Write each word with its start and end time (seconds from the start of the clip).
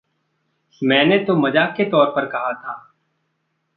मैंने 0.81 1.17
तो 1.19 1.35
मज़ाक 1.35 1.73
के 1.77 1.83
तौर 1.83 2.05
पर 2.05 2.25
कहा 2.25 2.53
था। 2.53 2.93